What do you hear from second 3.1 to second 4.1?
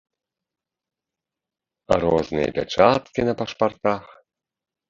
на пашпартах.